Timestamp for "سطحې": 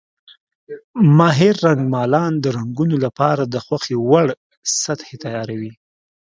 4.83-5.15